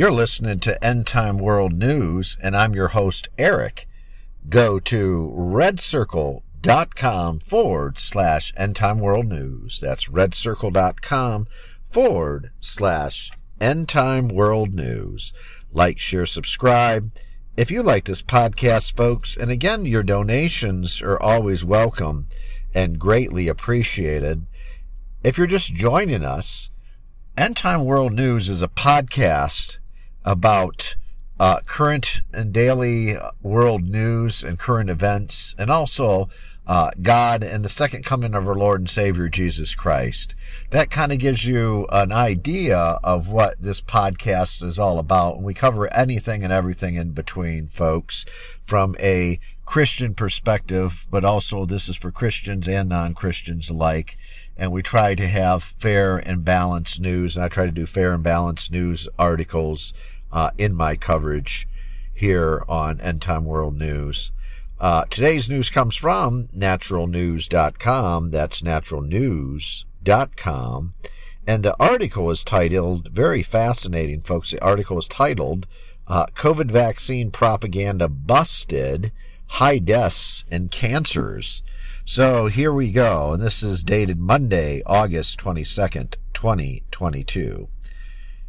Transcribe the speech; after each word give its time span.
You're 0.00 0.10
listening 0.10 0.60
to 0.60 0.82
End 0.82 1.06
Time 1.06 1.36
World 1.36 1.74
News, 1.74 2.38
and 2.42 2.56
I'm 2.56 2.74
your 2.74 2.88
host, 2.88 3.28
Eric. 3.36 3.86
Go 4.48 4.80
to 4.80 5.34
redcircle.com 5.36 7.40
forward 7.40 8.00
slash 8.00 8.54
End 8.56 8.76
Time 8.76 8.98
World 8.98 9.28
News. 9.28 9.78
That's 9.78 10.08
redcircle.com 10.08 11.48
forward 11.90 12.50
slash 12.62 13.30
End 13.60 13.90
Time 13.90 14.28
World 14.28 14.72
News. 14.72 15.34
Like, 15.70 15.98
share, 15.98 16.24
subscribe. 16.24 17.12
If 17.58 17.70
you 17.70 17.82
like 17.82 18.06
this 18.06 18.22
podcast, 18.22 18.96
folks, 18.96 19.36
and 19.36 19.50
again, 19.50 19.84
your 19.84 20.02
donations 20.02 21.02
are 21.02 21.20
always 21.20 21.62
welcome 21.62 22.26
and 22.74 22.98
greatly 22.98 23.48
appreciated. 23.48 24.46
If 25.22 25.36
you're 25.36 25.46
just 25.46 25.74
joining 25.74 26.24
us, 26.24 26.70
End 27.36 27.58
Time 27.58 27.84
World 27.84 28.14
News 28.14 28.48
is 28.48 28.62
a 28.62 28.68
podcast 28.68 29.76
about 30.24 30.96
uh, 31.38 31.60
current 31.60 32.20
and 32.32 32.52
daily 32.52 33.16
world 33.42 33.84
news 33.84 34.44
and 34.44 34.58
current 34.58 34.90
events, 34.90 35.54
and 35.58 35.70
also 35.70 36.28
uh, 36.66 36.90
God 37.02 37.42
and 37.42 37.64
the 37.64 37.68
second 37.68 38.04
coming 38.04 38.34
of 38.34 38.46
our 38.46 38.54
Lord 38.54 38.80
and 38.82 38.88
Savior 38.90 39.28
Jesus 39.28 39.74
Christ. 39.74 40.36
That 40.70 40.90
kind 40.90 41.10
of 41.10 41.18
gives 41.18 41.44
you 41.44 41.86
an 41.90 42.12
idea 42.12 42.78
of 43.02 43.28
what 43.28 43.60
this 43.60 43.80
podcast 43.80 44.62
is 44.62 44.78
all 44.78 45.00
about. 45.00 45.36
And 45.36 45.44
we 45.44 45.52
cover 45.52 45.92
anything 45.92 46.44
and 46.44 46.52
everything 46.52 46.94
in 46.94 47.10
between, 47.10 47.66
folks, 47.66 48.24
from 48.66 48.94
a 49.00 49.40
Christian 49.64 50.14
perspective, 50.14 51.06
but 51.10 51.24
also 51.24 51.64
this 51.64 51.88
is 51.88 51.96
for 51.96 52.12
Christians 52.12 52.68
and 52.68 52.88
non 52.88 53.14
Christians 53.14 53.70
alike. 53.70 54.16
And 54.60 54.70
we 54.70 54.82
try 54.82 55.14
to 55.14 55.26
have 55.26 55.64
fair 55.64 56.18
and 56.18 56.44
balanced 56.44 57.00
news. 57.00 57.34
And 57.34 57.44
I 57.44 57.48
try 57.48 57.64
to 57.64 57.72
do 57.72 57.86
fair 57.86 58.12
and 58.12 58.22
balanced 58.22 58.70
news 58.70 59.08
articles 59.18 59.94
uh, 60.30 60.50
in 60.58 60.74
my 60.74 60.96
coverage 60.96 61.66
here 62.12 62.62
on 62.68 63.00
End 63.00 63.22
Time 63.22 63.46
World 63.46 63.78
News. 63.78 64.32
Uh, 64.78 65.06
today's 65.08 65.48
news 65.48 65.70
comes 65.70 65.96
from 65.96 66.48
naturalnews.com. 66.48 68.30
That's 68.30 68.60
naturalnews.com. 68.60 70.94
And 71.46 71.62
the 71.62 71.74
article 71.80 72.30
is 72.30 72.44
titled, 72.44 73.08
very 73.08 73.42
fascinating, 73.42 74.20
folks. 74.20 74.50
The 74.50 74.62
article 74.62 74.98
is 74.98 75.08
titled, 75.08 75.66
uh, 76.06 76.26
COVID 76.34 76.70
Vaccine 76.70 77.30
Propaganda 77.30 78.08
Busted 78.08 79.10
High 79.46 79.78
Deaths 79.78 80.44
and 80.50 80.70
Cancers. 80.70 81.62
So 82.10 82.48
here 82.48 82.72
we 82.72 82.90
go. 82.90 83.34
And 83.34 83.40
this 83.40 83.62
is 83.62 83.84
dated 83.84 84.18
Monday, 84.18 84.82
August 84.84 85.38
22nd, 85.38 86.16
2022. 86.34 87.68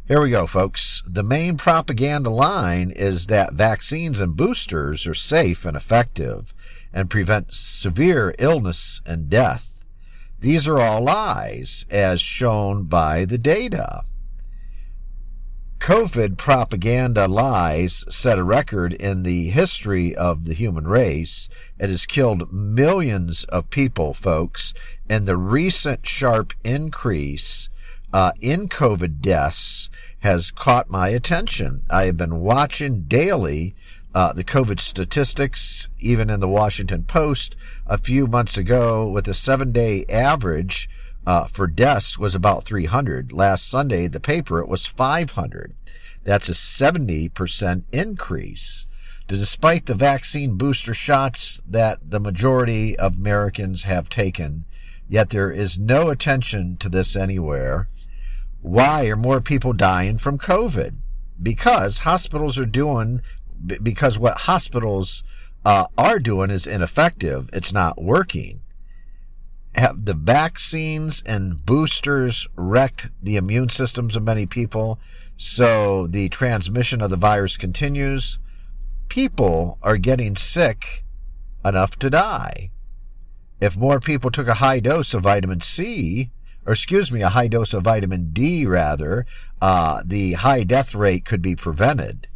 Here 0.08 0.20
we 0.20 0.30
go, 0.30 0.48
folks. 0.48 1.00
The 1.06 1.22
main 1.22 1.56
propaganda 1.56 2.28
line 2.28 2.90
is 2.90 3.28
that 3.28 3.52
vaccines 3.52 4.18
and 4.18 4.34
boosters 4.34 5.06
are 5.06 5.14
safe 5.14 5.64
and 5.64 5.76
effective 5.76 6.52
and 6.92 7.08
prevent 7.08 7.54
severe 7.54 8.34
illness 8.36 9.00
and 9.06 9.30
death. 9.30 9.70
These 10.40 10.66
are 10.66 10.80
all 10.80 11.02
lies, 11.02 11.86
as 11.88 12.20
shown 12.20 12.86
by 12.86 13.24
the 13.24 13.38
data. 13.38 14.02
COVID 15.82 16.38
propaganda 16.38 17.26
lies 17.26 18.04
set 18.08 18.38
a 18.38 18.44
record 18.44 18.92
in 18.92 19.24
the 19.24 19.50
history 19.50 20.14
of 20.14 20.44
the 20.44 20.54
human 20.54 20.86
race. 20.86 21.48
It 21.76 21.90
has 21.90 22.06
killed 22.06 22.52
millions 22.52 23.42
of 23.48 23.68
people, 23.68 24.14
folks, 24.14 24.74
and 25.08 25.26
the 25.26 25.36
recent 25.36 26.06
sharp 26.06 26.52
increase 26.62 27.68
uh, 28.12 28.30
in 28.40 28.68
COVID 28.68 29.20
deaths 29.20 29.90
has 30.20 30.52
caught 30.52 30.88
my 30.88 31.08
attention. 31.08 31.82
I 31.90 32.04
have 32.04 32.16
been 32.16 32.38
watching 32.38 33.02
daily 33.08 33.74
uh, 34.14 34.32
the 34.32 34.44
COVID 34.44 34.78
statistics, 34.78 35.88
even 35.98 36.30
in 36.30 36.38
the 36.38 36.46
Washington 36.46 37.02
Post 37.02 37.56
a 37.88 37.98
few 37.98 38.28
months 38.28 38.56
ago, 38.56 39.08
with 39.08 39.26
a 39.26 39.34
seven 39.34 39.72
day 39.72 40.04
average 40.08 40.88
uh, 41.26 41.46
for 41.46 41.66
deaths 41.66 42.18
was 42.18 42.34
about 42.34 42.64
300. 42.64 43.32
Last 43.32 43.68
Sunday, 43.68 44.08
the 44.08 44.20
paper, 44.20 44.60
it 44.60 44.68
was 44.68 44.86
500. 44.86 45.74
That's 46.24 46.48
a 46.48 46.52
70% 46.52 47.82
increase. 47.92 48.86
Despite 49.28 49.86
the 49.86 49.94
vaccine 49.94 50.56
booster 50.56 50.94
shots 50.94 51.60
that 51.66 52.10
the 52.10 52.20
majority 52.20 52.98
of 52.98 53.16
Americans 53.16 53.84
have 53.84 54.08
taken, 54.08 54.64
yet 55.08 55.30
there 55.30 55.50
is 55.50 55.78
no 55.78 56.10
attention 56.10 56.76
to 56.78 56.88
this 56.88 57.16
anywhere. 57.16 57.88
Why 58.60 59.06
are 59.06 59.16
more 59.16 59.40
people 59.40 59.72
dying 59.72 60.18
from 60.18 60.38
COVID? 60.38 60.96
Because 61.42 61.98
hospitals 61.98 62.58
are 62.58 62.66
doing, 62.66 63.22
because 63.64 64.18
what 64.18 64.42
hospitals 64.42 65.22
uh, 65.64 65.86
are 65.96 66.18
doing 66.18 66.50
is 66.50 66.66
ineffective. 66.66 67.48
It's 67.52 67.72
not 67.72 68.02
working. 68.02 68.60
Have 69.74 70.04
the 70.04 70.14
vaccines 70.14 71.22
and 71.24 71.64
boosters 71.64 72.46
wrecked 72.56 73.08
the 73.22 73.36
immune 73.36 73.70
systems 73.70 74.16
of 74.16 74.22
many 74.22 74.44
people? 74.46 74.98
So 75.36 76.06
the 76.06 76.28
transmission 76.28 77.00
of 77.00 77.10
the 77.10 77.16
virus 77.16 77.56
continues. 77.56 78.38
People 79.08 79.78
are 79.82 79.96
getting 79.96 80.36
sick 80.36 81.04
enough 81.64 81.98
to 82.00 82.10
die. 82.10 82.70
If 83.60 83.76
more 83.76 84.00
people 84.00 84.30
took 84.30 84.48
a 84.48 84.54
high 84.54 84.80
dose 84.80 85.14
of 85.14 85.22
vitamin 85.22 85.60
C, 85.60 86.30
or 86.66 86.72
excuse 86.72 87.10
me, 87.10 87.22
a 87.22 87.30
high 87.30 87.48
dose 87.48 87.72
of 87.72 87.84
vitamin 87.84 88.30
D, 88.32 88.66
rather, 88.66 89.26
uh, 89.60 90.02
the 90.04 90.34
high 90.34 90.64
death 90.64 90.94
rate 90.94 91.24
could 91.24 91.42
be 91.42 91.56
prevented. 91.56 92.28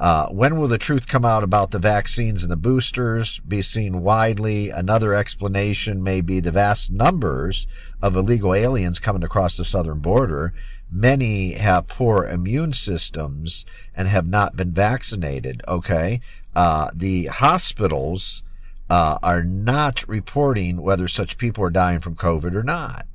Uh, 0.00 0.28
when 0.28 0.56
will 0.56 0.66
the 0.66 0.78
truth 0.78 1.06
come 1.06 1.26
out 1.26 1.44
about 1.44 1.72
the 1.72 1.78
vaccines 1.78 2.42
and 2.42 2.50
the 2.50 2.56
boosters 2.56 3.38
be 3.40 3.60
seen 3.60 4.00
widely? 4.00 4.70
Another 4.70 5.12
explanation 5.12 6.02
may 6.02 6.22
be 6.22 6.40
the 6.40 6.50
vast 6.50 6.90
numbers 6.90 7.66
of 8.00 8.16
illegal 8.16 8.54
aliens 8.54 8.98
coming 8.98 9.22
across 9.22 9.58
the 9.58 9.64
southern 9.64 9.98
border. 9.98 10.54
Many 10.90 11.52
have 11.52 11.86
poor 11.86 12.24
immune 12.24 12.72
systems 12.72 13.66
and 13.94 14.08
have 14.08 14.26
not 14.26 14.56
been 14.56 14.72
vaccinated. 14.72 15.60
Okay. 15.68 16.22
Uh, 16.56 16.88
the 16.94 17.26
hospitals 17.26 18.42
uh, 18.88 19.18
are 19.22 19.44
not 19.44 20.08
reporting 20.08 20.80
whether 20.80 21.08
such 21.08 21.36
people 21.36 21.62
are 21.62 21.70
dying 21.70 22.00
from 22.00 22.16
COVID 22.16 22.54
or 22.54 22.62
not. 22.62 23.06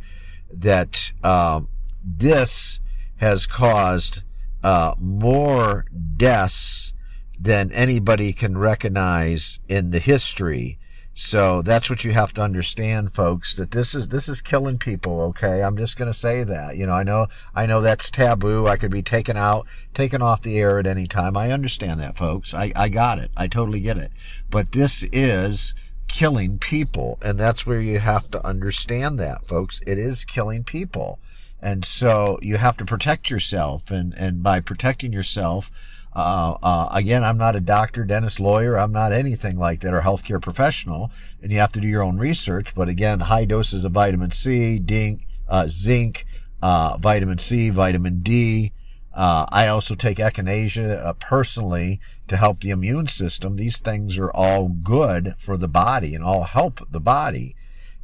that 0.51 1.11
uh, 1.23 1.61
this 2.03 2.79
has 3.17 3.47
caused 3.47 4.21
uh, 4.63 4.93
more 4.99 5.85
deaths 6.15 6.93
than 7.39 7.71
anybody 7.71 8.33
can 8.33 8.57
recognize 8.57 9.59
in 9.67 9.89
the 9.89 9.99
history 9.99 10.77
So 11.15 11.62
that's 11.62 11.92
what 11.92 12.04
you 12.04 12.13
have 12.13 12.33
to 12.33 12.42
understand, 12.42 13.13
folks, 13.13 13.56
that 13.56 13.69
this 13.71 13.94
is 13.94 14.07
this 14.07 14.27
is 14.27 14.42
killing 14.42 14.80
people, 14.80 15.21
okay? 15.21 15.62
I'm 15.62 15.77
just 15.77 15.95
to 15.98 16.13
say 16.13 16.44
that. 16.44 16.75
You 16.75 16.88
know, 16.88 16.94
I 16.94 17.04
know 17.04 17.27
I 17.54 17.68
know 17.68 17.81
that's 17.81 18.10
taboo. 18.10 18.68
I 18.68 18.77
could 18.77 18.89
be 18.89 19.04
taken 19.04 19.38
out, 19.38 19.68
taken 19.94 20.24
off 20.24 20.42
the 20.42 20.57
air 20.57 20.80
at 20.80 20.88
any 20.88 21.06
time. 21.06 21.38
I 21.38 21.51
understand 21.51 22.00
that, 22.00 22.18
folks. 22.18 22.54
I 22.54 22.71
I 22.75 22.89
got 22.89 23.19
it. 23.19 23.30
I 23.38 23.48
totally 23.48 23.80
get 23.80 23.98
it. 23.98 24.12
But 24.50 24.71
this 24.71 25.04
is 25.12 25.75
killing 26.07 26.57
people, 26.57 27.19
and 27.21 27.39
that's 27.39 27.65
where 27.65 27.81
you 27.81 28.00
have 28.00 28.31
to 28.31 28.44
understand 28.45 29.19
that, 29.19 29.48
folks. 29.48 29.81
It 29.86 30.00
is 30.00 30.25
killing 30.25 30.63
people. 30.63 31.19
And 31.62 31.86
so 31.86 32.39
you 32.42 32.57
have 32.57 32.75
to 32.77 32.86
protect 32.86 33.30
yourself 33.30 33.92
and 33.92 34.15
and 34.18 34.42
by 34.42 34.62
protecting 34.62 35.13
yourself, 35.13 35.69
uh, 36.15 36.57
uh, 36.62 36.89
again, 36.92 37.24
I'm 37.24 37.38
not 37.38 37.56
a 37.56 37.60
doctor, 37.60 38.04
dentist, 38.04 38.39
lawyer. 38.39 38.77
I'm 38.77 38.92
not 38.92 39.12
anything 39.12 39.57
like 39.57 39.80
that 39.81 39.94
or 39.94 40.01
healthcare 40.01 40.42
professional. 40.42 41.12
And 41.42 41.51
you 41.51 41.60
have 41.60 41.71
to 41.74 41.80
do 41.80 41.88
your 41.88 42.04
own 42.04 42.18
research. 42.18 42.75
But 42.75 42.88
again, 42.88 43.21
high 43.21 43.45
doses 43.45 43.83
of 43.83 43.94
vitamin 43.94 44.31
C, 44.31 44.77
dink, 44.80 45.27
uh, 45.50 45.68
zinc, 45.68 46.25
uh, 46.62 46.98
vitamin 46.98 47.39
C, 47.39 47.69
vitamin 47.69 48.21
D. 48.21 48.74
Uh, 49.13 49.45
I 49.51 49.68
also 49.68 49.95
take 49.95 50.18
echinacea 50.18 51.04
uh, 51.04 51.13
personally 51.13 52.00
to 52.27 52.38
help 52.38 52.62
the 52.62 52.71
immune 52.71 53.07
system. 53.07 53.56
These 53.56 53.80
things 53.80 54.18
are 54.18 54.31
all 54.31 54.68
good 54.68 55.36
for 55.39 55.57
the 55.57 55.68
body 55.68 56.15
and 56.15 56.24
all 56.24 56.44
help 56.44 56.80
the 56.92 57.00
body. 57.00 57.56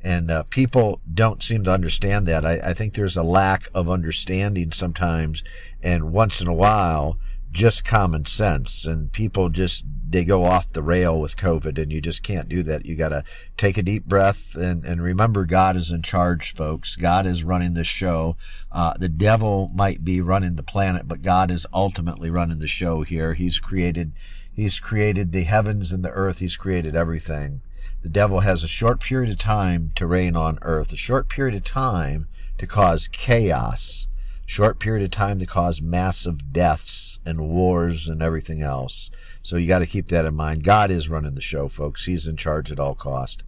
And 0.02 0.32
people 0.50 1.02
don't 1.14 1.44
seem 1.44 1.66
to 1.66 1.74
understand 1.74 2.26
that. 2.28 2.46
I, 2.46 2.54
I 2.60 2.74
think 2.74 2.94
there's 2.94 3.18
a 3.18 3.24
lack 3.24 3.68
of 3.74 3.90
understanding 3.90 4.72
sometimes. 4.72 5.44
And 5.84 6.14
once 6.14 6.40
in 6.40 6.48
a 6.48 6.54
while, 6.54 7.18
just 7.51 7.84
common 7.84 8.25
sense 8.25 8.86
and 8.86 9.12
people 9.12 9.50
just 9.50 9.84
they 10.07 10.24
go 10.24 10.46
off 10.46 10.72
the 10.74 10.81
rail 10.81 11.19
with 11.19 11.36
covid 11.36 11.81
and 11.81 11.92
you 11.92 12.00
just 12.01 12.24
can't 12.24 12.50
do 12.50 12.63
that. 12.63 12.86
You 12.86 12.96
got 12.96 13.10
to 13.10 13.24
take 13.57 13.78
a 13.78 13.84
deep 13.84 14.06
breath 14.06 14.56
and, 14.56 14.86
and 14.86 15.01
remember 15.01 15.46
god 15.46 15.75
is 15.75 15.92
in 15.92 16.04
charge 16.04 16.54
folks. 16.54 16.96
God 16.96 17.25
is 17.25 17.44
running 17.44 17.74
the 17.74 17.84
show. 17.84 18.38
Uh, 18.72 18.94
the 19.00 19.10
devil 19.10 19.72
might 19.74 20.04
be 20.04 20.22
running 20.22 20.56
the 20.56 20.63
planet 20.63 21.07
but 21.07 21.22
god 21.22 21.50
is 21.50 21.66
ultimately 21.74 22.30
running 22.30 22.60
the 22.60 22.68
show 22.68 23.01
here. 23.01 23.34
He's 23.34 23.60
created 23.60 24.12
he's 24.54 24.80
created 24.80 25.31
the 25.31 25.44
heavens 25.44 25.92
and 25.92 26.04
the 26.04 26.12
earth. 26.12 26.40
He's 26.40 26.57
created 26.57 26.96
everything. 26.96 27.62
The 28.04 28.10
devil 28.10 28.42
has 28.42 28.63
a 28.63 28.68
short 28.68 29.01
period 29.01 29.31
of 29.31 29.40
time 29.40 29.92
to 29.96 30.07
reign 30.07 30.36
on 30.36 30.60
earth 30.62 30.94
a 30.94 30.98
short 30.98 31.30
period 31.30 31.56
of 31.56 31.63
time 31.63 32.28
to 32.60 32.68
cause 32.68 33.07
chaos 33.07 34.07
short 34.50 34.80
period 34.80 35.04
of 35.04 35.12
time 35.12 35.38
to 35.38 35.46
cause 35.46 35.80
massive 35.80 36.51
deaths 36.51 37.09
and 37.25 37.50
wars 37.50 38.07
and 38.07 38.21
everything 38.21 38.62
else. 38.62 39.12
So 39.44 39.57
you 39.57 39.68
got 39.68 39.80
to 39.80 39.86
keep 39.86 40.07
that 40.07 40.25
in 40.25 40.36
mind. 40.36 40.63
God 40.63 40.92
is 40.92 41.10
running 41.10 41.36
the 41.36 41.42
show, 41.42 41.68
folks. 41.68 42.06
He's 42.06 42.27
in 42.27 42.38
charge 42.38 42.71
at 42.71 42.80
all 42.80 42.95
cost. 42.95 43.44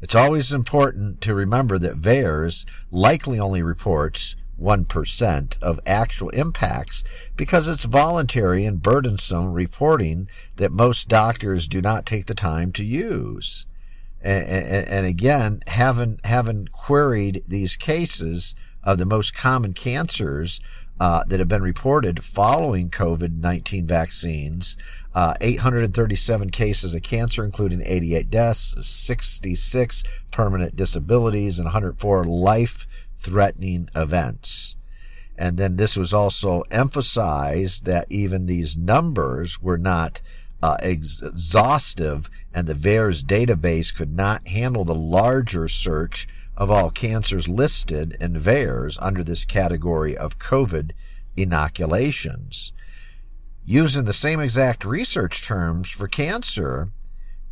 It's 0.00 0.14
always 0.14 0.52
important 0.52 1.20
to 1.22 1.34
remember 1.34 1.78
that 1.78 2.00
VAERS 2.00 2.66
likely 2.90 3.40
only 3.40 3.62
reports 3.62 4.36
1% 4.60 5.62
of 5.62 5.80
actual 5.86 6.28
impacts 6.30 7.02
because 7.36 7.68
it's 7.68 7.84
voluntary 7.84 8.64
and 8.64 8.82
burdensome 8.82 9.52
reporting 9.52 10.28
that 10.56 10.72
most 10.72 11.08
doctors 11.08 11.66
do 11.66 11.80
not 11.80 12.06
take 12.06 12.26
the 12.26 12.34
time 12.34 12.72
to 12.72 12.84
use. 12.84 13.66
And, 14.22 14.44
and, 14.88 15.06
again, 15.06 15.62
having, 15.66 16.18
having 16.24 16.68
queried 16.68 17.42
these 17.46 17.76
cases 17.76 18.54
of 18.82 18.96
the 18.96 19.04
most 19.04 19.34
common 19.34 19.74
cancers, 19.74 20.60
uh, 21.00 21.24
that 21.24 21.40
have 21.40 21.48
been 21.48 21.62
reported 21.62 22.24
following 22.24 22.90
COVID 22.90 23.38
19 23.38 23.86
vaccines. 23.86 24.76
Uh, 25.14 25.34
837 25.40 26.50
cases 26.50 26.94
of 26.94 27.02
cancer, 27.02 27.44
including 27.44 27.82
88 27.84 28.30
deaths, 28.30 28.74
66 28.80 30.02
permanent 30.30 30.74
disabilities, 30.74 31.58
and 31.58 31.66
104 31.66 32.24
life 32.24 32.86
threatening 33.20 33.88
events. 33.94 34.76
And 35.36 35.56
then 35.56 35.76
this 35.76 35.96
was 35.96 36.12
also 36.12 36.62
emphasized 36.70 37.84
that 37.86 38.06
even 38.10 38.46
these 38.46 38.76
numbers 38.76 39.60
were 39.60 39.78
not 39.78 40.20
uh, 40.62 40.76
exhaustive, 40.80 42.30
and 42.54 42.66
the 42.66 42.74
VAERS 42.74 43.22
database 43.22 43.94
could 43.94 44.14
not 44.14 44.46
handle 44.48 44.84
the 44.84 44.94
larger 44.94 45.68
search 45.68 46.26
of 46.56 46.70
all 46.70 46.90
cancers 46.90 47.48
listed 47.48 48.16
in 48.20 48.40
VAERS 48.40 48.96
under 49.00 49.24
this 49.24 49.44
category 49.44 50.16
of 50.16 50.38
COVID 50.38 50.92
inoculations. 51.36 52.72
Using 53.64 54.04
the 54.04 54.12
same 54.12 54.40
exact 54.40 54.84
research 54.84 55.42
terms 55.42 55.88
for 55.88 56.06
cancer 56.06 56.90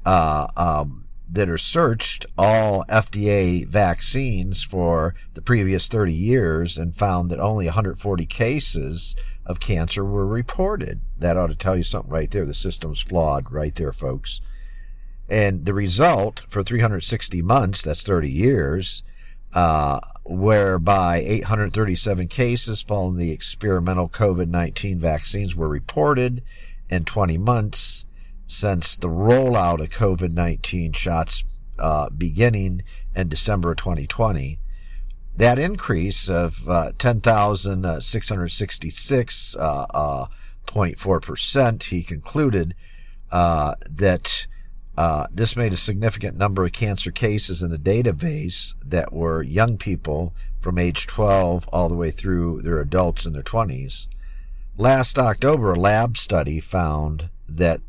uh, 0.04 0.48
um, 0.56 1.06
that 1.30 1.48
are 1.48 1.58
searched, 1.58 2.26
all 2.36 2.84
FDA 2.88 3.66
vaccines 3.66 4.62
for 4.62 5.14
the 5.34 5.42
previous 5.42 5.88
30 5.88 6.12
years 6.12 6.76
and 6.76 6.94
found 6.94 7.30
that 7.30 7.40
only 7.40 7.64
140 7.64 8.26
cases 8.26 9.16
of 9.46 9.58
cancer 9.58 10.04
were 10.04 10.26
reported. 10.26 11.00
That 11.18 11.36
ought 11.36 11.48
to 11.48 11.54
tell 11.54 11.76
you 11.76 11.82
something 11.82 12.12
right 12.12 12.30
there. 12.30 12.44
The 12.44 12.54
system's 12.54 13.00
flawed 13.00 13.50
right 13.50 13.74
there, 13.74 13.92
folks. 13.92 14.40
And 15.32 15.64
the 15.64 15.72
result 15.72 16.42
for 16.46 16.62
360 16.62 17.40
months, 17.40 17.80
that's 17.80 18.02
30 18.02 18.30
years, 18.30 19.02
uh, 19.54 20.00
whereby 20.24 21.20
837 21.20 22.28
cases 22.28 22.82
following 22.82 23.16
the 23.16 23.32
experimental 23.32 24.10
COVID 24.10 24.48
19 24.48 24.98
vaccines 24.98 25.56
were 25.56 25.70
reported 25.70 26.42
in 26.90 27.06
20 27.06 27.38
months 27.38 28.04
since 28.46 28.98
the 28.98 29.08
rollout 29.08 29.80
of 29.80 29.88
COVID 29.88 30.34
19 30.34 30.92
shots 30.92 31.44
uh, 31.78 32.10
beginning 32.10 32.82
in 33.16 33.30
December 33.30 33.70
of 33.70 33.78
2020. 33.78 34.58
That 35.34 35.58
increase 35.58 36.28
of 36.28 36.68
uh, 36.68 36.92
10,666.4%, 36.98 39.58
uh, 39.58 40.26
uh, 41.58 41.72
he 41.84 42.02
concluded 42.02 42.74
uh, 43.30 43.76
that 43.88 44.46
uh, 44.96 45.26
this 45.32 45.56
made 45.56 45.72
a 45.72 45.76
significant 45.78 46.36
number 46.36 46.64
of 46.64 46.72
cancer 46.72 47.10
cases 47.10 47.62
in 47.62 47.70
the 47.70 47.78
database 47.78 48.74
that 48.84 49.12
were 49.12 49.42
young 49.42 49.78
people 49.78 50.34
from 50.60 50.78
age 50.78 51.06
12 51.06 51.68
all 51.72 51.88
the 51.88 51.94
way 51.94 52.10
through 52.10 52.60
their 52.62 52.80
adults 52.80 53.24
in 53.24 53.32
their 53.32 53.42
20s. 53.42 54.06
Last 54.76 55.18
October, 55.18 55.72
a 55.72 55.78
lab 55.78 56.16
study 56.16 56.60
found 56.60 57.30
that 57.48 57.80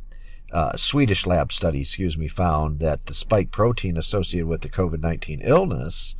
uh, 0.52 0.78
Swedish 0.78 1.26
lab 1.26 1.52
study, 1.52 1.82
excuse 1.82 2.18
me, 2.18 2.28
found 2.28 2.80
that 2.80 3.08
the 3.08 3.14
spike 3.14 3.52
protein 3.52 3.98
associated 3.98 4.48
with 4.48 4.62
the 4.62 4.70
COVID 4.70 5.02
19 5.02 5.42
illness 5.42 6.16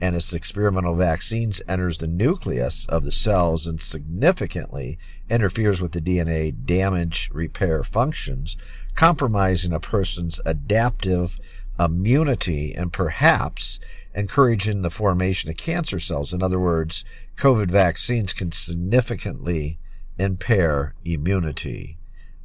and 0.00 0.14
its 0.14 0.32
experimental 0.32 0.94
vaccines 0.94 1.60
enters 1.68 1.98
the 1.98 2.06
nucleus 2.06 2.86
of 2.86 3.04
the 3.04 3.12
cells 3.12 3.66
and 3.66 3.80
significantly 3.80 4.98
interferes 5.28 5.80
with 5.80 5.92
the 5.92 6.00
DNA 6.00 6.54
damage 6.64 7.30
repair 7.32 7.82
functions, 7.82 8.56
compromising 8.94 9.72
a 9.72 9.80
person's 9.80 10.40
adaptive 10.44 11.38
immunity 11.78 12.74
and 12.74 12.92
perhaps 12.92 13.78
encouraging 14.14 14.82
the 14.82 14.90
formation 14.90 15.50
of 15.50 15.56
cancer 15.56 16.00
cells. 16.00 16.32
In 16.32 16.42
other 16.42 16.58
words, 16.58 17.04
COVID 17.36 17.70
vaccines 17.70 18.32
can 18.32 18.52
significantly 18.52 19.78
impair 20.18 20.94
immunity. 21.04 21.97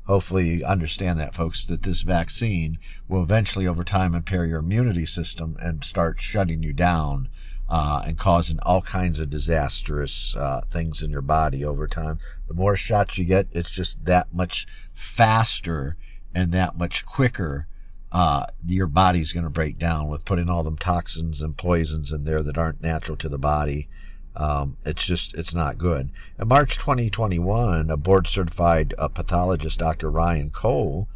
Hopefully, 0.06 0.56
you 0.56 0.66
understand 0.66 1.20
that, 1.20 1.34
folks, 1.34 1.66
that 1.66 1.84
this 1.84 2.02
vaccine 2.02 2.78
will 3.08 3.24
eventually, 3.24 3.66
over 3.66 3.84
time, 3.84 4.14
impair 4.14 4.46
your 4.46 4.60
immunity 4.60 5.06
system 5.06 5.56
and 5.62 5.84
start 5.84 6.20
shutting 6.20 6.62
you 6.62 6.74
down 6.74 7.30
uh, 7.70 8.04
and 8.06 8.18
causing 8.18 8.60
all 8.60 8.82
kinds 8.82 9.20
of 9.20 9.30
disastrous 9.30 10.36
uh, 10.36 10.62
things 10.70 11.02
in 11.02 11.10
your 11.10 11.22
body 11.22 11.64
over 11.64 11.88
time. 11.88 12.20
The 12.48 12.54
more 12.54 12.76
shots 12.76 13.18
you 13.18 13.26
get, 13.26 13.48
it's 13.52 13.72
just 13.72 14.04
that 14.06 14.34
much 14.34 14.68
faster 14.94 15.96
and 16.36 16.52
that 16.52 16.78
much 16.78 17.06
quicker. 17.06 17.68
Uh, 18.12 18.46
your 18.68 18.88
body's 18.88 19.32
going 19.32 19.46
to 19.46 19.50
break 19.50 19.80
down 19.80 20.08
with 20.08 20.26
putting 20.26 20.50
all 20.50 20.64
them 20.64 20.78
toxins 20.78 21.42
and 21.42 21.58
poisons 21.58 22.12
in 22.12 22.26
there 22.26 22.44
that 22.44 22.58
aren't 22.58 22.82
natural 22.82 23.18
to 23.18 23.30
the 23.30 23.40
body. 23.40 23.88
Um, 24.36 24.78
it's 24.86 25.06
just, 25.06 25.36
it's 25.36 25.54
not 25.54 25.78
good. 25.78 26.10
In 26.40 26.48
March 26.48 26.78
2021, 26.78 27.90
a 27.90 27.98
board 27.98 28.28
certified 28.28 28.94
uh, 28.98 29.08
pathologist, 29.08 29.80
Dr. 29.80 30.10
Ryan 30.10 30.50
Cole, 30.50 31.08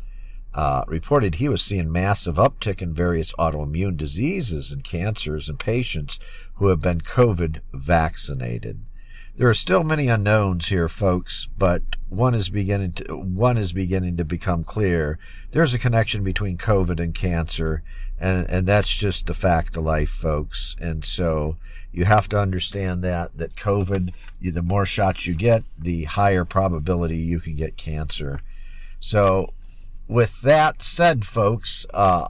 uh, 0.53 0.83
reported 0.87 1.35
he 1.35 1.49
was 1.49 1.61
seeing 1.61 1.91
massive 1.91 2.35
uptick 2.35 2.81
in 2.81 2.93
various 2.93 3.31
autoimmune 3.33 3.95
diseases 3.97 4.71
and 4.71 4.83
cancers 4.83 5.49
in 5.49 5.57
patients 5.57 6.19
who 6.55 6.67
have 6.67 6.81
been 6.81 7.01
COVID 7.01 7.61
vaccinated. 7.73 8.81
There 9.37 9.47
are 9.47 9.53
still 9.53 9.83
many 9.83 10.07
unknowns 10.07 10.69
here, 10.69 10.89
folks, 10.89 11.47
but 11.59 11.83
one 12.09 12.33
is 12.33 12.49
beginning 12.49 12.93
to 12.93 13.15
one 13.15 13.55
is 13.55 13.71
beginning 13.71 14.17
to 14.17 14.25
become 14.25 14.63
clear. 14.63 15.19
There's 15.51 15.75
a 15.75 15.79
connection 15.79 16.23
between 16.23 16.57
COVID 16.57 16.99
and 16.99 17.13
cancer, 17.13 17.83
and 18.19 18.49
and 18.49 18.67
that's 18.67 18.93
just 18.93 19.27
the 19.27 19.33
fact 19.33 19.77
of 19.77 19.83
life, 19.83 20.09
folks. 20.09 20.75
And 20.79 21.05
so 21.05 21.57
you 21.91 22.05
have 22.05 22.27
to 22.29 22.39
understand 22.39 23.03
that 23.03 23.37
that 23.37 23.55
COVID, 23.55 24.13
the 24.41 24.61
more 24.61 24.85
shots 24.85 25.27
you 25.27 25.35
get, 25.35 25.63
the 25.77 26.05
higher 26.05 26.45
probability 26.45 27.17
you 27.17 27.39
can 27.39 27.55
get 27.55 27.77
cancer. 27.77 28.41
So, 28.99 29.53
with 30.07 30.41
that 30.41 30.81
said, 30.81 31.25
folks, 31.25 31.85
uh, 31.93 32.29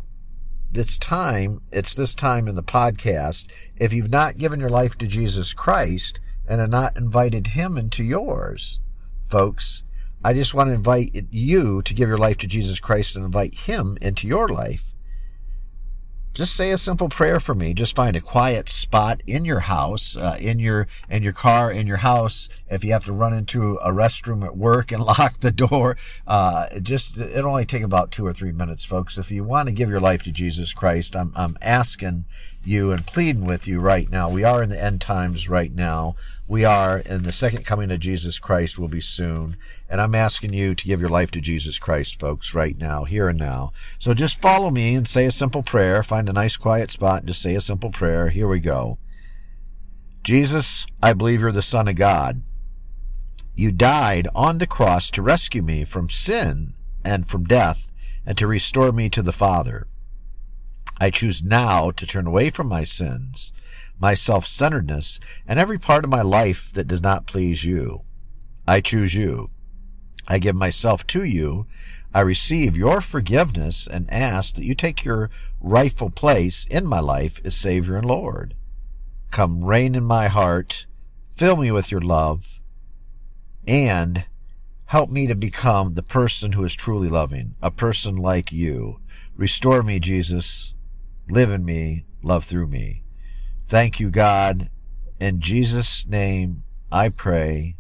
this 0.70 0.98
time, 0.98 1.62
it's 1.72 1.94
this 1.94 2.14
time 2.14 2.48
in 2.48 2.56
the 2.56 2.64
podcast. 2.64 3.48
If 3.78 3.94
you've 3.94 4.12
not 4.12 4.38
given 4.38 4.60
your 4.60 4.70
life 4.70 4.98
to 4.98 5.08
Jesus 5.08 5.54
Christ 5.54 6.20
and 6.48 6.60
have 6.60 6.70
not 6.70 6.98
invited 6.98 7.48
him 7.48 7.78
into 7.78 8.04
yours, 8.04 8.80
folks, 9.30 9.84
I 10.24 10.34
just 10.34 10.54
want 10.54 10.68
to 10.70 10.74
invite 10.74 11.28
you 11.32 11.82
to 11.84 11.94
give 11.94 12.10
your 12.10 12.18
life 12.18 12.38
to 12.40 12.48
Jesus 12.48 12.82
Christ 12.82 13.16
and 13.16 13.24
invite 13.24 13.54
him 13.54 13.98
into 14.02 14.28
your 14.28 14.50
life 14.50 14.94
just 16.38 16.56
say 16.56 16.70
a 16.70 16.78
simple 16.78 17.10
prayer 17.10 17.40
for 17.40 17.56
me. 17.56 17.74
Just 17.74 17.96
find 17.96 18.16
a 18.16 18.22
quiet 18.22 18.70
spot 18.70 19.24
in 19.26 19.44
your 19.44 19.62
house, 19.62 20.16
uh, 20.16 20.38
in 20.40 20.60
your 20.60 20.88
in 21.10 21.24
your 21.24 21.34
car, 21.34 21.72
in 21.72 21.88
your 21.88 21.98
house. 21.98 22.48
If 22.70 22.84
you 22.84 22.92
have 22.92 23.06
to 23.06 23.12
run 23.12 23.34
into 23.34 23.78
a 23.78 23.92
restroom 23.92 24.46
at 24.46 24.56
work 24.56 24.92
and 24.92 25.04
lock 25.18 25.40
the 25.40 25.52
door, 25.52 25.98
uh, 26.28 26.80
just 26.80 27.18
it'll 27.18 27.50
only 27.50 27.66
take 27.66 27.82
about 27.82 28.12
two 28.12 28.24
or 28.24 28.34
three 28.34 28.52
minutes, 28.52 28.86
folks. 28.86 29.18
If 29.18 29.32
you 29.32 29.44
want 29.44 29.66
to 29.68 29.74
give 29.74 29.90
your 29.90 30.00
life 30.00 30.22
to 30.26 30.32
Jesus 30.32 30.74
Christ, 30.74 31.16
I'm 31.16 31.34
I'm 31.36 31.58
asking 31.60 32.26
you 32.64 32.92
and 32.92 33.08
pleading 33.08 33.46
with 33.46 33.68
you 33.68 33.80
right 33.80 34.08
now. 34.08 34.30
We 34.30 34.44
are 34.44 34.62
in 34.62 34.70
the 34.70 34.82
end 34.82 35.02
times 35.02 35.50
right 35.50 35.74
now. 35.74 36.16
We 36.50 36.64
are, 36.64 37.04
and 37.06 37.26
the 37.26 37.34
second 37.34 37.66
coming 37.66 37.92
of 37.92 38.00
Jesus 38.00 38.40
Christ 38.40 38.80
will 38.80 38.88
be 38.88 39.02
soon. 39.02 39.58
And 39.90 40.00
I'm 40.00 40.16
asking 40.16 40.54
you 40.54 40.76
to 40.76 40.86
give 40.86 41.02
your 41.02 41.10
life 41.10 41.30
to 41.32 41.42
Jesus 41.42 41.78
Christ, 41.78 42.20
folks, 42.20 42.54
right 42.54 42.78
now, 42.78 43.04
here 43.04 43.28
and 43.28 43.38
now. 43.38 43.74
So 44.00 44.14
just 44.14 44.42
follow 44.42 44.72
me 44.72 44.96
and 44.96 45.08
say 45.08 45.26
a 45.26 45.32
simple 45.32 45.62
prayer. 45.62 46.04
Find 46.04 46.30
a 46.30 46.34
nice 46.34 46.56
quiet 46.56 46.90
spot 46.90 47.20
and 47.20 47.28
just 47.28 47.42
say 47.42 47.56
a 47.56 47.62
simple 47.62 47.92
prayer. 47.92 48.30
Here 48.30 48.48
we 48.48 48.62
go. 48.62 48.98
Jesus, 50.24 50.86
I 51.04 51.14
believe 51.14 51.42
you're 51.42 51.52
the 51.52 51.62
Son 51.62 51.88
of 51.88 51.96
God. 51.96 52.42
You 53.56 53.72
died 53.72 54.28
on 54.36 54.60
the 54.60 54.68
cross 54.68 55.10
to 55.12 55.22
rescue 55.22 55.62
me 55.62 55.84
from 55.84 56.10
sin 56.10 56.76
and 57.04 57.28
from 57.28 57.44
death 57.44 57.88
and 58.26 58.38
to 58.38 58.48
restore 58.48 58.92
me 58.92 59.10
to 59.10 59.22
the 59.22 59.32
Father. 59.32 59.88
I 61.00 61.10
choose 61.10 61.44
now 61.44 61.92
to 61.92 62.06
turn 62.06 62.28
away 62.28 62.50
from 62.50 62.68
my 62.68 62.84
sins, 62.84 63.52
my 64.00 64.14
self 64.14 64.48
centeredness, 64.48 65.20
and 65.48 65.60
every 65.60 65.80
part 65.80 66.04
of 66.04 66.10
my 66.10 66.22
life 66.22 66.72
that 66.74 66.88
does 66.88 67.02
not 67.02 67.28
please 67.28 67.64
you. 67.64 68.02
I 68.68 68.82
choose 68.82 69.16
you. 69.16 69.50
I 70.28 70.40
give 70.40 70.56
myself 70.56 71.08
to 71.08 71.24
you. 71.24 71.68
I 72.14 72.22
receive 72.22 72.76
your 72.76 73.02
forgiveness 73.02 73.88
and 73.88 74.12
ask 74.12 74.56
that 74.56 74.66
you 74.66 74.76
take 74.76 75.06
your 75.06 75.30
rightful 75.60 76.10
place 76.10 76.66
in 76.70 76.86
my 76.86 77.00
life 77.00 77.40
as 77.46 77.56
Savior 77.56 77.96
and 77.96 78.06
Lord. 78.06 78.56
Come 79.32 79.64
reign 79.64 79.96
in 79.96 80.04
my 80.04 80.28
heart, 80.28 80.86
fill 81.36 81.58
me 81.58 81.72
with 81.72 81.92
your 81.92 82.02
love, 82.02 82.60
and 83.68 84.26
help 84.86 85.10
me 85.10 85.28
to 85.28 85.36
become 85.36 85.94
the 85.94 86.04
person 86.04 86.54
who 86.54 86.64
is 86.64 86.76
truly 86.76 87.10
loving, 87.10 87.56
a 87.62 87.70
person 87.70 88.16
like 88.16 88.52
you. 88.52 89.00
Restore 89.36 89.84
me, 89.84 90.00
Jesus. 90.00 90.74
Live 91.30 91.52
in 91.52 91.66
me, 91.66 92.06
love 92.24 92.46
through 92.46 92.68
me. 92.68 93.04
Thank 93.68 94.00
you, 94.00 94.10
God. 94.10 94.70
In 95.20 95.42
Jesus' 95.42 96.06
name, 96.08 96.64
I 96.92 97.10
pray. 97.10 97.76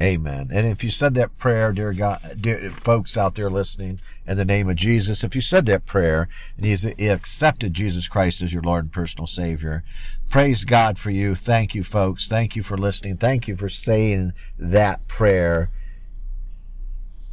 Amen. 0.00 0.48
And 0.52 0.66
if 0.66 0.82
you 0.82 0.90
said 0.90 1.14
that 1.14 1.38
prayer, 1.38 1.70
dear 1.70 1.92
God, 1.92 2.38
dear 2.40 2.70
folks 2.70 3.16
out 3.16 3.36
there 3.36 3.48
listening, 3.48 4.00
in 4.26 4.36
the 4.36 4.44
name 4.44 4.68
of 4.68 4.74
Jesus, 4.74 5.22
if 5.22 5.36
you 5.36 5.40
said 5.40 5.64
that 5.66 5.86
prayer 5.86 6.28
and 6.56 6.66
you 6.66 7.10
accepted 7.12 7.72
Jesus 7.72 8.08
Christ 8.08 8.42
as 8.42 8.52
your 8.52 8.62
Lord 8.62 8.86
and 8.86 8.92
personal 8.92 9.28
Savior, 9.28 9.84
praise 10.28 10.64
God 10.64 10.98
for 10.98 11.10
you. 11.10 11.36
Thank 11.36 11.76
you, 11.76 11.84
folks. 11.84 12.28
Thank 12.28 12.56
you 12.56 12.64
for 12.64 12.76
listening. 12.76 13.16
Thank 13.16 13.46
you 13.46 13.54
for 13.54 13.68
saying 13.68 14.32
that 14.58 15.06
prayer 15.06 15.70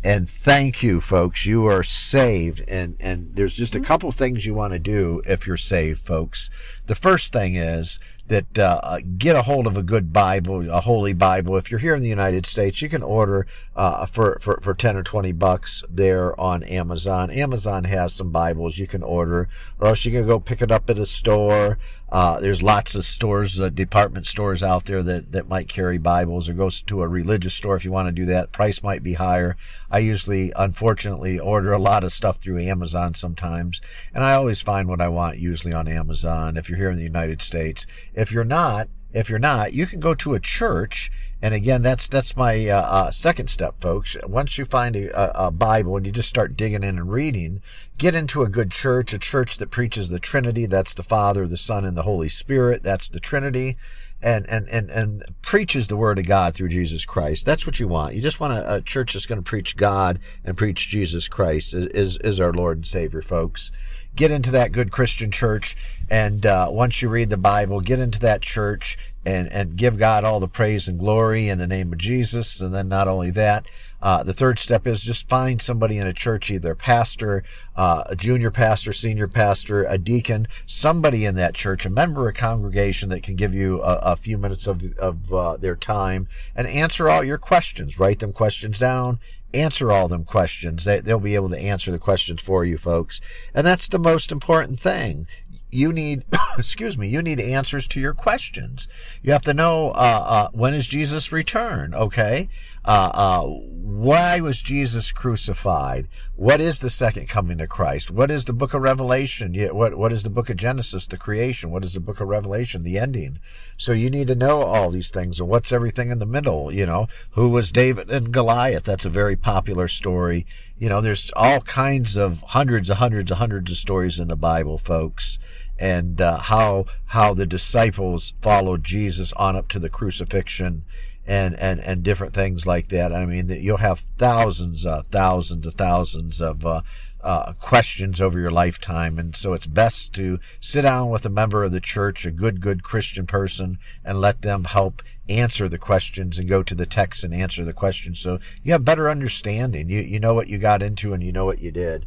and 0.04 0.30
thank 0.30 0.82
you 0.82 1.02
folks. 1.02 1.46
You 1.46 1.66
are 1.66 1.84
saved. 1.84 2.64
And 2.68 2.96
and 3.00 3.32
there's 3.34 3.54
just 3.54 3.76
a 3.76 3.80
mm-hmm. 3.80 3.86
couple 3.86 4.12
things 4.12 4.46
you 4.46 4.54
want 4.54 4.74
to 4.74 4.80
do 4.80 5.22
if 5.26 5.46
you're 5.46 5.58
saved 5.58 6.06
folks. 6.06 6.50
The 6.86 6.96
first 6.96 7.34
thing 7.34 7.56
is 7.56 8.00
that 8.30 8.58
uh, 8.60 9.00
get 9.18 9.36
a 9.36 9.42
hold 9.42 9.68
of 9.68 9.76
a 9.76 9.84
good 9.84 10.14
Bible, 10.14 10.70
a 10.70 10.82
holy 10.82 11.14
Bible. 11.14 11.58
If 11.58 11.70
you're 11.70 11.80
here 11.80 11.96
in 11.96 12.04
the 12.04 12.10
United 12.10 12.46
States, 12.46 12.82
you 12.82 12.88
can 12.88 13.04
order 13.04 13.48
uh, 13.76 14.06
for, 14.06 14.38
for, 14.40 14.60
for 14.62 14.74
10 14.74 14.98
or 14.98 15.04
20 15.04 15.32
bucks 15.34 15.84
there 15.90 16.40
on 16.40 16.64
Amazon. 16.64 17.32
Amazon 17.32 17.86
has 17.86 18.14
some 18.14 18.32
Bibles 18.32 18.78
you 18.78 18.88
can 18.88 19.02
order, 19.02 19.50
or 19.80 19.88
else 19.88 20.06
you 20.06 20.12
can 20.12 20.28
go 20.28 20.40
pick 20.40 20.62
it 20.62 20.72
up 20.72 20.90
at 20.90 21.00
a 21.00 21.06
store. 21.06 21.80
Uh, 22.12 22.40
there's 22.40 22.64
lots 22.64 22.96
of 22.96 23.06
stores, 23.06 23.62
uh, 23.62 23.70
department 23.70 24.26
stores 24.26 24.64
out 24.64 24.86
there 24.86 25.04
that, 25.04 25.32
that 25.32 25.48
might 25.48 25.70
carry 25.70 25.98
Bibles, 25.98 26.50
or 26.50 26.54
go 26.54 26.70
to 26.70 27.02
a 27.04 27.08
religious 27.08 27.54
store 27.54 27.76
if 27.76 27.86
you 27.86 27.92
want 27.92 28.08
to 28.08 28.12
do 28.12 28.26
that. 28.26 28.52
Price 28.52 28.82
might 28.82 29.04
be 29.04 29.14
higher. 29.14 29.56
I 29.92 30.00
usually, 30.00 30.52
unfortunately, 30.56 31.40
order 31.40 31.72
a 31.72 31.78
lot 31.80 32.04
of 32.04 32.12
stuff 32.12 32.38
through 32.38 32.60
Amazon 32.62 33.14
sometimes, 33.14 33.80
and 34.14 34.24
I 34.24 34.34
always 34.34 34.60
find 34.60 34.88
what 34.88 35.02
I 35.02 35.08
want 35.08 35.38
usually 35.38 35.74
on 35.74 35.88
Amazon. 35.88 36.58
If 36.58 36.68
you're 36.68 36.80
here 36.80 36.90
in 36.90 36.98
the 36.98 37.04
United 37.04 37.42
States, 37.42 37.86
if 38.20 38.32
you're 38.32 38.44
not, 38.44 38.90
if 39.14 39.30
you're 39.30 39.40
not, 39.40 39.74
you 39.74 39.86
can 39.88 40.00
go 40.00 40.14
to 40.14 40.34
a 40.34 40.40
church. 40.40 41.12
And 41.42 41.54
again, 41.54 41.82
that's 41.82 42.10
that's 42.10 42.36
my 42.36 42.68
uh, 42.68 42.82
uh, 42.82 43.12
second 43.12 43.50
step, 43.50 43.80
folks. 43.80 44.18
Once 44.28 44.58
you 44.58 44.66
find 44.66 44.96
a, 44.98 45.46
a, 45.46 45.52
Bible 45.52 45.96
and 45.96 46.06
you 46.06 46.12
just 46.12 46.28
start 46.28 46.58
digging 46.58 46.84
in 46.84 46.98
and 46.98 47.10
reading, 47.10 47.62
get 47.98 48.14
into 48.14 48.44
a 48.44 48.50
good 48.50 48.72
church, 48.72 49.14
a 49.14 49.20
church 49.20 49.58
that 49.58 49.72
preaches 49.72 50.10
the 50.10 50.20
Trinity. 50.20 50.66
That's 50.66 50.94
the 50.94 51.04
Father, 51.04 51.48
the 51.48 51.56
Son, 51.56 51.86
and 51.86 51.96
the 51.96 52.04
Holy 52.04 52.28
Spirit. 52.28 52.84
That's 52.84 53.08
the 53.08 53.22
Trinity. 53.22 53.78
And, 54.22 54.50
and, 54.50 54.68
and, 54.68 54.90
and 54.90 55.24
preaches 55.42 55.88
the 55.88 55.96
word 55.96 56.20
of 56.20 56.26
God 56.26 56.54
through 56.54 56.68
Jesus 56.68 57.06
Christ. 57.06 57.46
That's 57.46 57.66
what 57.66 57.80
you 57.80 57.88
want. 57.88 58.16
You 58.16 58.22
just 58.22 58.42
want 58.42 58.52
a, 58.52 58.76
a 58.76 58.82
church 58.82 59.14
that's 59.14 59.26
going 59.26 59.42
to 59.42 59.50
preach 59.50 59.78
God 59.78 60.20
and 60.44 60.58
preach 60.58 60.90
Jesus 60.90 61.30
Christ 61.30 61.74
is, 61.74 62.18
is 62.18 62.38
our 62.38 62.52
Lord 62.52 62.80
and 62.80 62.86
Savior, 62.86 63.22
folks 63.22 63.72
get 64.16 64.32
into 64.32 64.52
that 64.52 64.72
good 64.72 64.92
Christian 64.92 65.32
church. 65.32 65.78
And 66.10 66.46
uh, 66.46 66.68
once 66.70 67.02
you 67.02 67.10
read 67.10 67.30
the 67.30 67.38
Bible, 67.38 67.82
get 67.82 68.00
into 68.00 68.20
that 68.20 68.42
church 68.42 68.98
and, 69.26 69.52
and 69.52 69.76
give 69.76 69.98
God 69.98 70.24
all 70.24 70.40
the 70.40 70.48
praise 70.48 70.88
and 70.88 71.00
glory 71.00 71.50
in 71.50 71.58
the 71.58 71.68
name 71.68 71.94
of 71.94 72.00
Jesus. 72.00 72.60
And 72.60 72.74
then 72.74 72.88
not 72.90 73.08
only 73.08 73.32
that, 73.32 73.66
uh, 74.02 74.24
the 74.24 74.34
third 74.34 74.60
step 74.60 74.88
is 74.88 75.02
just 75.02 75.28
find 75.28 75.62
somebody 75.62 75.98
in 75.98 76.08
a 76.08 76.14
church, 76.14 76.50
either 76.50 76.72
a 76.72 76.76
pastor, 76.76 77.44
uh, 77.76 78.04
a 78.08 78.16
junior 78.16 78.52
pastor, 78.52 78.94
senior 78.94 79.28
pastor, 79.28 79.84
a 79.84 79.98
deacon, 79.98 80.48
somebody 80.66 81.26
in 81.26 81.36
that 81.36 81.56
church, 81.56 81.86
a 81.86 81.90
member 81.90 82.28
of 82.28 82.36
a 82.36 82.38
congregation 82.38 83.10
that 83.10 83.24
can 83.24 83.36
give 83.36 83.54
you 83.54 83.82
a, 83.82 83.96
a 83.98 84.16
few 84.16 84.38
minutes 84.38 84.68
of, 84.68 84.84
of 85.00 85.34
uh, 85.34 85.58
their 85.58 85.76
time 85.76 86.28
and 86.56 86.68
answer 86.68 87.10
all 87.10 87.24
your 87.24 87.38
questions. 87.38 88.00
Write 88.00 88.20
them 88.20 88.34
questions 88.34 88.80
down 88.80 89.20
answer 89.54 89.92
all 89.92 90.08
them 90.08 90.24
questions. 90.24 90.86
They, 90.86 91.00
they'll 91.00 91.20
be 91.20 91.36
able 91.36 91.50
to 91.50 91.60
answer 91.60 91.92
the 91.92 91.98
questions 91.98 92.42
for 92.42 92.64
you 92.64 92.78
folks. 92.78 93.20
And 93.54 93.66
that's 93.66 93.88
the 93.88 93.98
most 93.98 94.32
important 94.32 94.80
thing 94.80 95.28
you 95.72 95.94
need, 95.94 96.26
excuse 96.58 96.98
me, 96.98 97.08
you 97.08 97.22
need 97.22 97.40
answers 97.40 97.88
to 97.88 98.00
your 98.00 98.14
questions. 98.14 98.88
You 99.22 99.32
have 99.34 99.44
to 99.44 99.54
know, 99.54 99.90
uh, 99.90 100.24
uh, 100.26 100.50
when 100.52 100.74
is 100.74 100.88
Jesus 100.88 101.32
return? 101.32 101.94
Okay. 101.94 102.50
Uh, 102.86 103.12
uh, 103.14 103.44
why 103.44 104.40
was 104.40 104.62
Jesus 104.62 105.12
crucified? 105.12 106.08
What 106.36 106.62
is 106.62 106.80
the 106.80 106.90
second 106.90 107.28
coming 107.28 107.60
of 107.60 107.70
Christ? 107.70 108.10
What 108.10 108.32
is 108.32 108.46
the 108.46 108.54
book 108.54 108.74
of 108.74 108.82
Revelation? 108.82 109.54
What, 109.76 109.96
what 109.96 110.14
is 110.14 110.24
the 110.24 110.30
book 110.30 110.50
of 110.50 110.58
Genesis, 110.58 111.06
the 111.06 111.18
creation? 111.18 111.70
What 111.70 111.84
is 111.84 111.94
the 111.94 112.00
book 112.00 112.20
of 112.22 112.28
Revelation, 112.28 112.84
the 112.84 112.98
ending? 112.98 113.40
So 113.78 113.92
you 113.92 114.10
need 114.10 114.28
to 114.28 114.36
know 114.36 114.62
all 114.62 114.90
these 114.90 115.10
things 115.10 115.40
and 115.40 115.50
what's 115.50 115.72
everything 115.72 116.10
in 116.10 116.20
the 116.20 116.26
middle, 116.26 116.72
you 116.72 116.86
know, 116.86 117.08
who 117.32 117.50
was 117.50 117.72
David 117.72 118.10
and 118.10 118.32
Goliath? 118.32 118.84
That's 118.84 119.06
a 119.06 119.10
very 119.10 119.36
popular 119.36 119.88
story. 119.88 120.46
You 120.80 120.90
know, 120.90 121.02
there's 121.02 121.30
all 121.36 121.62
kinds 121.62 122.16
of 122.16 122.42
hundreds 122.42 122.90
of 122.90 122.98
hundreds 122.98 123.32
of 123.32 123.38
hundreds 123.38 123.72
of 123.72 123.78
stories 123.78 124.20
in 124.20 124.30
the 124.30 124.36
Bible, 124.36 124.78
folks 124.78 125.38
and 125.80 126.20
uh, 126.20 126.38
how 126.38 126.86
how 127.08 127.34
the 127.34 127.46
disciples 127.46 128.34
followed 128.42 128.84
Jesus 128.84 129.32
on 129.34 129.56
up 129.56 129.70
to 129.70 129.80
the 129.80 129.90
crucifixion 129.90 130.84
and 131.26 131.58
and 131.60 131.80
and 131.80 132.04
different 132.04 132.34
things 132.34 132.68
like 132.68 132.90
that. 132.90 133.14
I 133.14 133.26
mean, 133.26 133.50
you'll 133.50 133.78
have 133.78 134.04
thousands, 134.18 134.86
uh, 134.86 135.04
thousands 135.10 135.66
of 135.66 135.76
thousands 135.76 136.42
of 136.42 136.66
uh, 136.66 136.82
uh, 137.22 137.54
questions 137.54 138.20
over 138.20 138.40
your 138.40 138.52
lifetime, 138.52 139.18
and 139.18 139.36
so 139.36 139.54
it's 139.54 139.66
best 139.68 140.14
to 140.14 140.40
sit 140.60 140.82
down 140.82 141.10
with 141.10 141.26
a 141.26 141.30
member 141.30 141.64
of 141.64 141.72
the 141.72 141.82
church, 141.82 142.26
a 142.26 142.32
good, 142.32 142.62
good 142.62 142.84
Christian 142.84 143.26
person, 143.26 143.80
and 144.04 144.20
let 144.20 144.42
them 144.42 144.66
help 144.66 145.02
answer 145.30 145.70
the 145.70 145.78
questions 145.78 146.40
and 146.40 146.50
go 146.50 146.64
to 146.64 146.76
the 146.76 146.86
text 146.86 147.24
and 147.24 147.34
answer 147.34 147.64
the 147.64 147.74
questions, 147.74 148.20
so 148.20 148.40
you 148.64 148.72
have 148.72 148.84
better 148.84 149.10
understanding. 149.10 149.90
You 149.90 150.02
you 150.02 150.20
know 150.20 150.34
what 150.34 150.48
you 150.48 150.58
got 150.58 150.82
into, 150.82 151.14
and 151.14 151.24
you 151.24 151.32
know 151.32 151.46
what 151.46 151.60
you 151.60 151.72
did. 151.72 152.06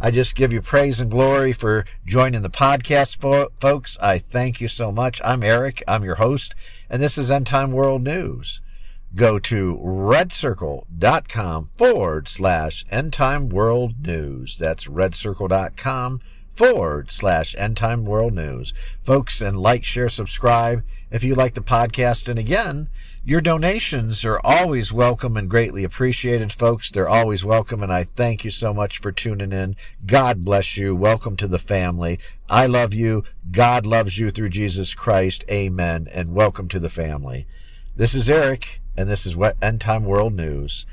I 0.00 0.10
just 0.10 0.34
give 0.34 0.52
you 0.52 0.62
praise 0.62 1.00
and 1.00 1.10
glory 1.10 1.52
for 1.52 1.84
joining 2.06 2.42
the 2.42 2.50
podcast, 2.50 3.18
fo- 3.18 3.50
folks. 3.60 3.98
I 4.00 4.18
thank 4.18 4.60
you 4.60 4.68
so 4.68 4.90
much. 4.90 5.20
I'm 5.24 5.42
Eric. 5.42 5.82
I'm 5.86 6.02
your 6.02 6.14
host, 6.16 6.54
and 6.88 7.02
this 7.02 7.18
is 7.18 7.30
End 7.30 7.46
Time 7.46 7.72
World 7.72 8.02
News. 8.02 8.60
Go 9.14 9.38
to 9.38 9.78
redcircle.com 9.84 11.68
forward 11.76 12.28
slash 12.28 12.84
End 12.90 13.12
Time 13.12 13.48
World 13.50 14.06
News. 14.06 14.56
That's 14.56 14.86
redcircle.com 14.86 16.20
forward 16.54 17.10
slash 17.10 17.54
end 17.58 17.76
time 17.76 18.04
world 18.04 18.34
news. 18.34 18.74
Folks, 19.02 19.40
and 19.40 19.58
like, 19.58 19.84
share, 19.84 20.08
subscribe 20.08 20.82
if 21.12 21.22
you 21.22 21.34
like 21.34 21.52
the 21.52 21.60
podcast. 21.60 22.28
And 22.28 22.38
again, 22.38 22.88
your 23.22 23.42
donations 23.42 24.24
are 24.24 24.40
always 24.42 24.92
welcome 24.92 25.36
and 25.36 25.48
greatly 25.48 25.84
appreciated, 25.84 26.52
folks. 26.52 26.90
They're 26.90 27.08
always 27.08 27.44
welcome. 27.44 27.82
And 27.82 27.92
I 27.92 28.04
thank 28.04 28.44
you 28.44 28.50
so 28.50 28.72
much 28.72 28.98
for 28.98 29.12
tuning 29.12 29.52
in. 29.52 29.76
God 30.06 30.42
bless 30.42 30.76
you. 30.78 30.96
Welcome 30.96 31.36
to 31.36 31.46
the 31.46 31.58
family. 31.58 32.18
I 32.48 32.66
love 32.66 32.94
you. 32.94 33.24
God 33.50 33.84
loves 33.84 34.18
you 34.18 34.30
through 34.30 34.48
Jesus 34.48 34.94
Christ. 34.94 35.44
Amen. 35.50 36.08
And 36.10 36.34
welcome 36.34 36.68
to 36.68 36.80
the 36.80 36.88
family. 36.88 37.46
This 37.94 38.14
is 38.14 38.30
Eric, 38.30 38.80
and 38.96 39.06
this 39.06 39.26
is 39.26 39.36
what 39.36 39.62
End 39.62 39.82
Time 39.82 40.06
World 40.06 40.32
News. 40.32 40.86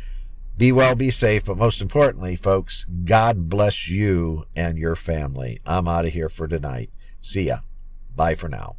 Be 0.57 0.73
well, 0.73 0.95
be 0.95 1.11
safe, 1.11 1.45
but 1.45 1.55
most 1.55 1.81
importantly, 1.81 2.35
folks, 2.35 2.85
God 3.05 3.49
bless 3.49 3.87
you 3.87 4.43
and 4.53 4.77
your 4.77 4.97
family. 4.97 5.61
I'm 5.65 5.87
out 5.87 6.05
of 6.05 6.11
here 6.11 6.27
for 6.27 6.49
tonight. 6.49 6.89
See 7.21 7.43
ya. 7.43 7.59
Bye 8.13 8.35
for 8.35 8.49
now. 8.49 8.78